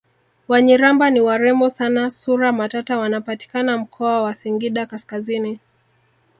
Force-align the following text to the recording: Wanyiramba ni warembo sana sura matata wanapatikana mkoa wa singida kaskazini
Wanyiramba 0.47 1.09
ni 1.09 1.21
warembo 1.21 1.69
sana 1.69 2.09
sura 2.09 2.51
matata 2.51 2.97
wanapatikana 2.97 3.77
mkoa 3.77 4.21
wa 4.21 4.33
singida 4.33 4.85
kaskazini 4.85 5.59